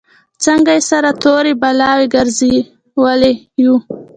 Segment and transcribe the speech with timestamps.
[0.43, 3.75] څنګه یې سره تورې بلاوې ګرځولي یو.